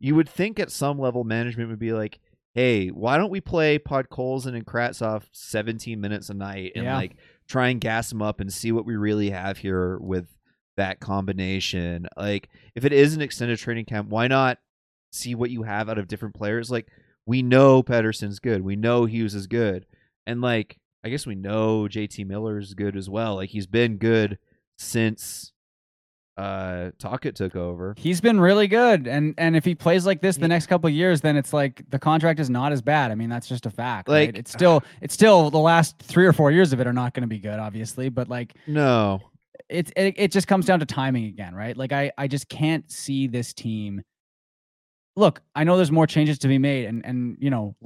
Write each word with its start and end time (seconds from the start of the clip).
you 0.00 0.14
would 0.14 0.28
think 0.28 0.58
at 0.58 0.70
some 0.72 0.98
level 0.98 1.22
management 1.24 1.68
would 1.70 1.78
be 1.78 1.92
like, 1.92 2.18
hey, 2.54 2.88
why 2.88 3.16
don't 3.16 3.30
we 3.30 3.40
play 3.40 3.78
Podkolzin 3.78 4.54
and 4.56 4.66
Kravtsov 4.66 5.22
17 5.32 6.00
minutes 6.00 6.30
a 6.30 6.34
night 6.34 6.72
and 6.74 6.84
Yeah. 6.84 6.96
like 6.96 7.16
try 7.46 7.68
and 7.68 7.80
gas 7.80 8.08
them 8.08 8.22
up 8.22 8.40
and 8.40 8.52
see 8.52 8.72
what 8.72 8.86
we 8.86 8.96
really 8.96 9.30
have 9.30 9.58
here 9.58 9.98
with 9.98 10.26
that 10.76 10.98
combination. 11.00 12.08
Like, 12.16 12.48
if 12.74 12.84
it 12.84 12.92
is 12.92 13.14
an 13.14 13.20
extended 13.22 13.58
training 13.58 13.84
camp, 13.84 14.08
why 14.08 14.26
not 14.26 14.58
see 15.12 15.34
what 15.34 15.50
you 15.50 15.62
have 15.64 15.88
out 15.88 15.98
of 15.98 16.08
different 16.08 16.34
players? 16.34 16.70
Like, 16.70 16.88
we 17.26 17.42
know 17.42 17.82
Pettersson's 17.82 18.40
good, 18.40 18.62
we 18.62 18.76
know 18.76 19.04
Hughes 19.04 19.34
is 19.34 19.46
good, 19.46 19.84
and 20.26 20.40
like, 20.40 20.78
I 21.04 21.08
guess 21.10 21.26
we 21.26 21.34
know 21.34 21.86
JT 21.88 22.26
Miller 22.26 22.58
is 22.58 22.74
good 22.74 22.96
as 22.96 23.08
well. 23.10 23.36
Like, 23.36 23.50
he's 23.50 23.66
been 23.66 23.96
good 23.98 24.38
since 24.78 25.52
uh 26.40 26.90
Tocchet 26.98 27.34
took 27.36 27.54
over. 27.56 27.94
He's 27.98 28.20
been 28.20 28.40
really 28.40 28.66
good, 28.66 29.06
and 29.06 29.34
and 29.38 29.56
if 29.56 29.64
he 29.64 29.74
plays 29.74 30.06
like 30.06 30.20
this 30.22 30.36
He- 30.36 30.42
the 30.42 30.48
next 30.48 30.66
couple 30.66 30.88
of 30.88 30.94
years, 30.94 31.20
then 31.20 31.36
it's 31.36 31.52
like 31.52 31.82
the 31.90 31.98
contract 31.98 32.40
is 32.40 32.48
not 32.50 32.72
as 32.72 32.80
bad. 32.82 33.10
I 33.10 33.14
mean, 33.14 33.28
that's 33.28 33.48
just 33.48 33.66
a 33.66 33.70
fact. 33.70 34.08
Like- 34.08 34.28
right? 34.30 34.36
it's 34.36 34.50
still 34.50 34.82
it's 35.00 35.14
still 35.14 35.50
the 35.50 35.58
last 35.58 35.98
three 35.98 36.26
or 36.26 36.32
four 36.32 36.50
years 36.50 36.72
of 36.72 36.80
it 36.80 36.86
are 36.86 36.92
not 36.92 37.14
going 37.14 37.22
to 37.22 37.26
be 37.28 37.38
good, 37.38 37.58
obviously. 37.58 38.08
But 38.08 38.28
like 38.28 38.54
No, 38.66 39.20
it's 39.68 39.92
it, 39.96 40.14
it 40.16 40.32
just 40.32 40.46
comes 40.48 40.66
down 40.66 40.80
to 40.80 40.86
timing 40.86 41.26
again, 41.26 41.54
right? 41.54 41.76
Like 41.76 41.92
I 41.92 42.10
I 42.16 42.26
just 42.28 42.48
can't 42.48 42.90
see 42.90 43.26
this 43.26 43.52
team. 43.52 44.02
Look, 45.16 45.42
I 45.54 45.64
know 45.64 45.76
there's 45.76 45.90
more 45.92 46.06
changes 46.06 46.38
to 46.40 46.48
be 46.48 46.58
made, 46.58 46.86
and 46.86 47.04
and 47.04 47.36
you 47.40 47.50
know, 47.50 47.76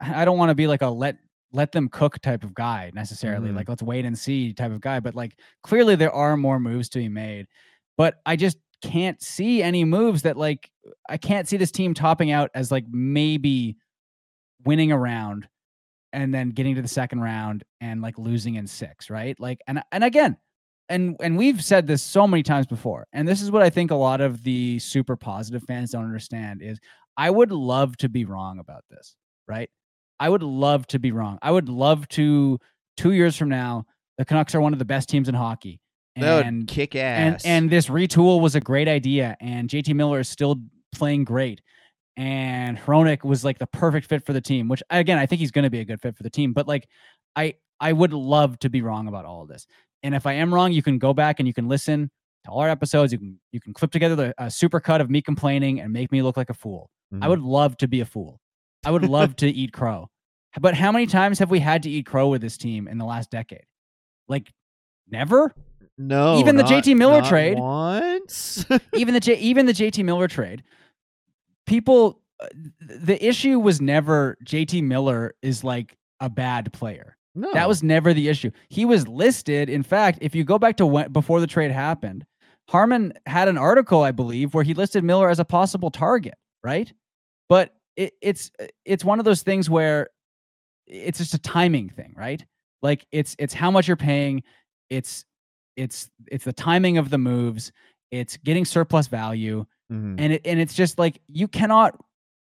I 0.00 0.24
don't 0.24 0.38
want 0.38 0.50
to 0.50 0.54
be 0.54 0.66
like 0.66 0.82
a 0.82 0.88
let 0.88 1.16
let 1.52 1.70
them 1.72 1.88
cook 1.88 2.18
type 2.20 2.42
of 2.44 2.52
guy 2.52 2.90
necessarily. 2.94 3.50
Mhm. 3.50 3.56
Like 3.56 3.68
let's 3.68 3.82
wait 3.82 4.04
and 4.04 4.18
see 4.18 4.52
type 4.52 4.72
of 4.72 4.80
guy. 4.80 5.00
But 5.00 5.14
like 5.14 5.36
clearly 5.62 5.94
there 5.96 6.12
are 6.12 6.36
more 6.36 6.58
moves 6.60 6.88
to 6.90 6.98
be 6.98 7.08
made, 7.08 7.46
but 7.96 8.16
I 8.26 8.36
just 8.36 8.58
can't 8.82 9.20
see 9.22 9.62
any 9.62 9.84
moves 9.84 10.22
that 10.22 10.36
like 10.36 10.70
I 11.08 11.16
can't 11.16 11.48
see 11.48 11.56
this 11.56 11.70
team 11.70 11.94
topping 11.94 12.30
out 12.30 12.50
as 12.54 12.70
like 12.70 12.84
maybe 12.90 13.76
winning 14.64 14.92
a 14.92 14.98
round 14.98 15.48
and 16.12 16.32
then 16.32 16.50
getting 16.50 16.74
to 16.74 16.82
the 16.82 16.88
second 16.88 17.20
round 17.20 17.64
and 17.80 18.02
like 18.02 18.18
losing 18.18 18.54
in 18.56 18.66
six, 18.66 19.10
right? 19.10 19.38
Like 19.40 19.60
and 19.66 19.82
and 19.90 20.04
again, 20.04 20.36
and 20.88 21.16
and 21.20 21.36
we've 21.36 21.62
said 21.62 21.86
this 21.86 22.02
so 22.02 22.26
many 22.26 22.42
times 22.42 22.66
before, 22.66 23.06
and 23.12 23.26
this 23.26 23.42
is 23.42 23.50
what 23.50 23.62
I 23.62 23.70
think 23.70 23.90
a 23.90 23.96
lot 23.96 24.20
of 24.20 24.42
the 24.42 24.78
super 24.78 25.16
positive 25.16 25.62
fans 25.64 25.90
don't 25.90 26.04
understand 26.04 26.62
is 26.62 26.78
I 27.16 27.30
would 27.30 27.52
love 27.52 27.96
to 27.98 28.08
be 28.08 28.24
wrong 28.24 28.58
about 28.58 28.84
this, 28.90 29.16
right? 29.48 29.70
I 30.20 30.28
would 30.28 30.42
love 30.42 30.86
to 30.88 30.98
be 30.98 31.10
wrong. 31.10 31.38
I 31.42 31.50
would 31.50 31.68
love 31.68 32.06
to 32.08 32.58
two 32.96 33.12
years 33.12 33.36
from 33.36 33.48
now, 33.48 33.86
the 34.18 34.24
Canucks 34.24 34.54
are 34.54 34.60
one 34.60 34.72
of 34.72 34.78
the 34.78 34.84
best 34.84 35.08
teams 35.08 35.28
in 35.28 35.34
hockey. 35.34 35.80
That 36.16 36.46
And 36.46 36.58
would 36.60 36.68
kick 36.68 36.94
ass. 36.94 37.44
and 37.44 37.68
this 37.70 37.88
retool 37.88 38.40
was 38.40 38.54
a 38.54 38.60
great 38.60 38.86
idea 38.88 39.36
and 39.40 39.68
JT 39.68 39.94
Miller 39.94 40.20
is 40.20 40.28
still 40.28 40.56
playing 40.94 41.24
great. 41.24 41.60
And 42.16 42.78
Hronek 42.78 43.24
was 43.24 43.44
like 43.44 43.58
the 43.58 43.66
perfect 43.66 44.06
fit 44.08 44.24
for 44.24 44.32
the 44.32 44.40
team 44.40 44.68
which 44.68 44.82
again 44.90 45.18
I 45.18 45.26
think 45.26 45.40
he's 45.40 45.50
going 45.50 45.64
to 45.64 45.70
be 45.70 45.80
a 45.80 45.84
good 45.84 46.00
fit 46.00 46.16
for 46.16 46.22
the 46.22 46.30
team 46.30 46.52
but 46.52 46.68
like 46.68 46.86
I 47.34 47.54
I 47.80 47.92
would 47.92 48.12
love 48.12 48.58
to 48.60 48.70
be 48.70 48.82
wrong 48.82 49.08
about 49.08 49.24
all 49.24 49.42
of 49.42 49.48
this. 49.48 49.66
And 50.04 50.14
if 50.14 50.26
I 50.26 50.34
am 50.34 50.54
wrong 50.54 50.72
you 50.72 50.82
can 50.82 50.98
go 50.98 51.12
back 51.12 51.40
and 51.40 51.48
you 51.48 51.54
can 51.54 51.66
listen 51.68 52.10
to 52.44 52.50
all 52.50 52.60
our 52.60 52.68
episodes. 52.68 53.12
You 53.12 53.18
can 53.18 53.40
you 53.52 53.60
can 53.60 53.72
clip 53.72 53.90
together 53.90 54.14
the 54.14 54.34
a 54.38 54.50
super 54.50 54.78
cut 54.78 55.00
of 55.00 55.10
me 55.10 55.20
complaining 55.22 55.80
and 55.80 55.92
make 55.92 56.12
me 56.12 56.22
look 56.22 56.36
like 56.36 56.50
a 56.50 56.54
fool. 56.54 56.88
I 57.12 57.26
Mhm. 57.26 57.28
would 57.30 57.40
love 57.42 57.76
to 57.78 57.88
be 57.88 58.00
a 58.00 58.04
fool. 58.06 58.38
I 58.86 58.90
would 58.92 59.02
love 59.08 59.34
to 59.42 59.48
eat 59.48 59.72
crow. 59.72 60.08
But 60.60 60.74
how 60.74 60.92
many 60.92 61.06
times 61.06 61.40
have 61.40 61.50
we 61.50 61.58
had 61.58 61.82
to 61.82 61.90
eat 61.90 62.06
crow 62.06 62.28
with 62.28 62.40
this 62.42 62.56
team 62.56 62.86
in 62.86 62.98
the 62.98 63.04
last 63.04 63.30
decade? 63.30 63.64
Like 64.28 64.52
never 65.10 65.52
no 65.98 66.38
even 66.38 66.56
the 66.56 66.62
JT 66.64 66.96
Miller 66.96 67.22
trade- 67.22 67.58
once. 67.58 68.64
even 68.94 69.14
the 69.14 69.20
J, 69.20 69.36
even 69.38 69.66
the 69.66 69.72
JT 69.72 70.04
Miller 70.04 70.28
trade, 70.28 70.62
people, 71.66 72.20
uh, 72.40 72.46
the 72.80 73.24
issue 73.24 73.58
was 73.58 73.80
never 73.80 74.36
JT 74.44 74.82
Miller 74.82 75.34
is 75.42 75.64
like 75.64 75.96
a 76.20 76.28
bad 76.28 76.72
player. 76.72 77.16
no, 77.34 77.52
That 77.52 77.68
was 77.68 77.82
never 77.82 78.14
the 78.14 78.28
issue. 78.28 78.50
He 78.68 78.84
was 78.84 79.06
listed. 79.08 79.68
In 79.68 79.82
fact, 79.82 80.18
if 80.20 80.34
you 80.34 80.44
go 80.44 80.58
back 80.58 80.76
to 80.78 80.86
when 80.86 81.12
before 81.12 81.40
the 81.40 81.46
trade 81.46 81.70
happened, 81.70 82.24
Harman 82.68 83.12
had 83.26 83.48
an 83.48 83.58
article, 83.58 84.02
I 84.02 84.10
believe, 84.12 84.54
where 84.54 84.64
he 84.64 84.74
listed 84.74 85.04
Miller 85.04 85.28
as 85.28 85.38
a 85.38 85.44
possible 85.44 85.90
target, 85.90 86.34
right? 86.62 86.92
But 87.48 87.74
it, 87.96 88.14
it's 88.22 88.50
it's 88.84 89.04
one 89.04 89.18
of 89.18 89.24
those 89.24 89.42
things 89.42 89.68
where 89.68 90.08
it's 90.86 91.18
just 91.18 91.34
a 91.34 91.38
timing 91.38 91.88
thing, 91.90 92.14
right? 92.16 92.44
Like 92.82 93.06
it's 93.12 93.36
it's 93.38 93.54
how 93.54 93.70
much 93.70 93.86
you're 93.86 93.96
paying, 93.96 94.42
it's 94.90 95.24
it's 95.76 96.10
it's 96.30 96.44
the 96.44 96.52
timing 96.52 96.98
of 96.98 97.10
the 97.10 97.18
moves, 97.18 97.72
it's 98.10 98.36
getting 98.38 98.64
surplus 98.64 99.06
value, 99.08 99.64
Mhm. 99.92 100.16
and 100.18 100.32
it 100.34 100.42
and 100.44 100.60
it's 100.60 100.74
just 100.74 100.98
like 100.98 101.20
you 101.28 101.48
cannot 101.48 101.98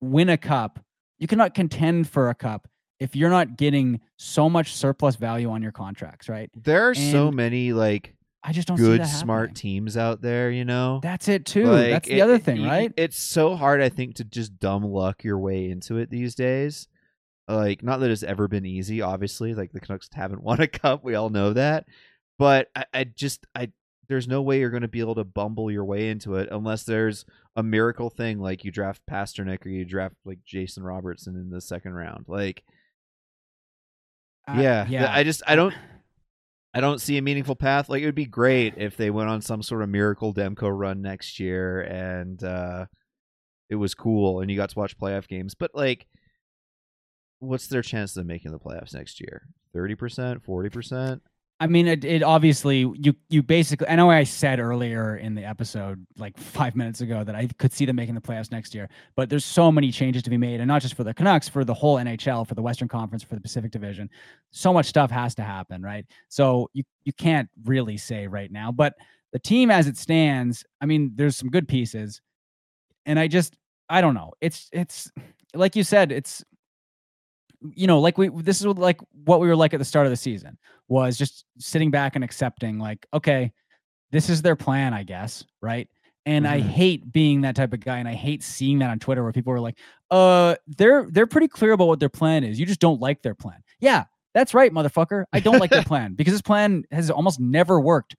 win 0.01 0.29
a 0.29 0.37
cup, 0.37 0.79
you 1.19 1.27
cannot 1.27 1.53
contend 1.53 2.09
for 2.09 2.29
a 2.29 2.35
cup 2.35 2.67
if 2.99 3.15
you're 3.15 3.29
not 3.29 3.57
getting 3.57 3.99
so 4.17 4.49
much 4.49 4.73
surplus 4.73 5.15
value 5.15 5.49
on 5.49 5.61
your 5.61 5.71
contracts, 5.71 6.27
right? 6.29 6.49
there 6.55 6.89
are 6.89 6.95
so 6.95 7.31
many 7.31 7.73
like 7.73 8.13
I 8.43 8.53
just 8.53 8.67
don't 8.67 8.77
see 8.77 8.83
good 8.83 9.05
smart 9.05 9.55
teams 9.55 9.97
out 9.97 10.21
there. 10.21 10.49
You 10.51 10.63
know, 10.63 10.99
That's 11.03 11.27
it 11.27 11.45
too. 11.45 11.65
Like, 11.65 11.89
That's 11.91 12.07
the 12.07 12.19
it- 12.19 12.21
other 12.21 12.37
thing, 12.39 12.61
y- 12.61 12.67
right? 12.67 12.93
It's 12.95 13.19
so 13.19 13.55
hard, 13.55 13.81
I 13.81 13.89
think, 13.89 14.15
to 14.15 14.23
just 14.23 14.57
dumb 14.57 14.83
luck 14.85 15.23
your 15.25 15.37
way 15.37 15.69
into 15.69 15.97
it 15.97 16.09
these 16.09 16.33
days. 16.33 16.87
Like, 17.49 17.83
not 17.83 17.99
that 17.99 18.09
it's 18.11 18.23
ever 18.23 18.47
been 18.47 18.65
easy. 18.65 19.01
Obviously, 19.01 19.53
like 19.53 19.73
the 19.73 19.79
Canucks 19.81 20.07
haven't 20.13 20.43
won 20.43 20.61
a 20.61 20.67
cup. 20.67 21.03
We 21.03 21.15
all 21.15 21.29
know 21.29 21.51
that. 21.53 21.87
But 22.37 22.69
I, 22.75 22.85
I 22.93 23.03
just, 23.03 23.45
I 23.55 23.71
there's 24.07 24.27
no 24.27 24.41
way 24.41 24.59
you're 24.59 24.69
going 24.69 24.81
to 24.83 24.87
be 24.87 25.01
able 25.01 25.15
to 25.15 25.23
bumble 25.23 25.69
your 25.69 25.83
way 25.83 26.09
into 26.09 26.35
it 26.35 26.47
unless 26.51 26.83
there's 26.83 27.25
a 27.55 27.63
miracle 27.63 28.09
thing, 28.09 28.39
like 28.39 28.63
you 28.63 28.71
draft 28.71 29.01
Pastrnak 29.09 29.65
or 29.65 29.69
you 29.69 29.83
draft 29.83 30.15
like 30.23 30.39
Jason 30.45 30.83
Robertson 30.83 31.35
in 31.35 31.49
the 31.49 31.59
second 31.61 31.93
round. 31.93 32.25
Like, 32.27 32.63
Uh, 34.47 34.59
yeah, 34.61 34.87
yeah. 34.87 35.11
I 35.13 35.23
just, 35.23 35.43
I 35.47 35.55
don't. 35.55 35.73
I 36.73 36.79
don't 36.79 37.01
see 37.01 37.17
a 37.17 37.23
meaningful 37.23 37.55
path. 37.55 37.89
Like 37.89 38.03
it 38.03 38.05
would 38.05 38.13
be 38.13 38.25
great 38.25 38.75
if 38.77 38.97
they 38.97 39.09
went 39.09 39.29
on 39.29 39.41
some 39.41 39.63
sort 39.63 39.81
of 39.81 39.89
miracle 39.89 40.31
Demko 40.31 40.69
run 40.71 41.01
next 41.01 41.39
year 41.39 41.81
and 41.81 42.43
uh 42.43 42.85
it 43.67 43.75
was 43.75 43.95
cool 43.95 44.41
and 44.41 44.51
you 44.51 44.57
got 44.57 44.69
to 44.69 44.77
watch 44.77 44.95
playoff 44.95 45.27
games. 45.27 45.55
But 45.55 45.71
like 45.73 46.05
what's 47.39 47.65
their 47.67 47.81
chance 47.81 48.15
of 48.15 48.27
making 48.27 48.51
the 48.51 48.59
playoffs 48.59 48.93
next 48.93 49.19
year? 49.19 49.47
30%, 49.75 50.45
40%? 50.45 51.21
I 51.59 51.65
mean, 51.65 51.87
it, 51.87 52.05
it 52.05 52.21
obviously 52.21 52.79
you 52.99 53.15
you 53.29 53.41
basically. 53.41 53.87
I 53.87 53.95
know 53.95 54.11
I 54.11 54.23
said 54.23 54.59
earlier 54.59 55.17
in 55.17 55.33
the 55.33 55.43
episode, 55.43 56.05
like 56.17 56.37
five 56.37 56.75
minutes 56.75 57.01
ago, 57.01 57.23
that 57.23 57.35
I 57.35 57.47
could 57.57 57.73
see 57.73 57.85
them 57.85 57.95
making 57.95 58.15
the 58.15 58.21
playoffs 58.21 58.51
next 58.51 58.75
year. 58.75 58.89
But 59.15 59.29
there's 59.29 59.45
so 59.45 59.71
many 59.71 59.91
changes 59.91 60.21
to 60.23 60.29
be 60.29 60.37
made, 60.37 60.59
and 60.59 60.67
not 60.67 60.83
just 60.83 60.93
for 60.93 61.03
the 61.03 61.13
Canucks, 61.13 61.49
for 61.49 61.65
the 61.65 61.73
whole 61.73 61.97
NHL, 61.97 62.47
for 62.47 62.53
the 62.53 62.61
Western 62.61 62.87
Conference, 62.87 63.23
for 63.23 63.35
the 63.35 63.41
Pacific 63.41 63.71
Division. 63.71 64.09
So 64.51 64.71
much 64.71 64.85
stuff 64.85 65.09
has 65.09 65.33
to 65.35 65.43
happen, 65.43 65.81
right? 65.81 66.05
So 66.29 66.69
you 66.73 66.83
you 67.05 67.13
can't 67.13 67.49
really 67.65 67.97
say 67.97 68.27
right 68.27 68.51
now. 68.51 68.71
But 68.71 68.93
the 69.33 69.39
team 69.39 69.71
as 69.71 69.87
it 69.87 69.97
stands, 69.97 70.63
I 70.79 70.85
mean, 70.85 71.11
there's 71.15 71.35
some 71.35 71.49
good 71.49 71.67
pieces, 71.67 72.21
and 73.07 73.19
I 73.19 73.27
just 73.27 73.57
I 73.89 74.01
don't 74.01 74.13
know. 74.13 74.33
It's 74.41 74.69
it's 74.71 75.11
like 75.55 75.75
you 75.75 75.83
said, 75.83 76.11
it's 76.11 76.43
you 77.75 77.87
know, 77.87 77.99
like 77.99 78.17
we 78.17 78.29
this 78.29 78.59
is 78.61 78.67
what- 78.67 78.77
like 78.77 78.99
what 79.25 79.39
we 79.39 79.47
were 79.47 79.55
like 79.55 79.73
at 79.73 79.79
the 79.79 79.85
start 79.85 80.05
of 80.05 80.11
the 80.11 80.15
season 80.17 80.57
was 80.87 81.17
just 81.17 81.45
sitting 81.59 81.91
back 81.91 82.15
and 82.15 82.23
accepting 82.23 82.79
like, 82.79 83.05
okay, 83.13 83.51
this 84.11 84.29
is 84.29 84.41
their 84.41 84.55
plan, 84.55 84.93
I 84.93 85.03
guess, 85.03 85.43
right? 85.61 85.87
And 86.25 86.45
I 86.47 86.59
Mhm. 86.59 86.65
hate 86.67 87.11
being 87.13 87.41
that 87.41 87.55
type 87.55 87.71
of 87.73 87.79
guy, 87.79 87.99
and 87.99 88.07
I 88.07 88.13
hate 88.13 88.43
seeing 88.43 88.79
that 88.79 88.89
on 88.89 88.99
Twitter 88.99 89.23
where 89.23 89.31
people 89.31 89.53
are 89.53 89.59
like, 89.61 89.77
"Uh, 90.11 90.55
they're 90.67 91.07
they're 91.09 91.25
pretty 91.27 91.47
clear 91.47 91.71
about 91.71 91.87
what 91.87 91.99
their 92.01 92.09
plan 92.09 92.43
is. 92.43 92.59
You 92.59 92.65
just 92.65 92.81
don't 92.81 92.99
like 92.99 93.21
their 93.21 93.33
plan." 93.35 93.63
Yeah, 93.79 94.03
that's 94.33 94.53
right, 94.53 94.71
motherfucker. 94.73 95.23
I 95.31 95.39
don't 95.39 95.57
like 95.59 95.69
their 95.71 95.83
plan 95.93 96.15
because 96.15 96.33
this 96.33 96.41
plan 96.41 96.83
has 96.91 97.09
almost 97.09 97.39
never 97.39 97.79
worked 97.79 98.17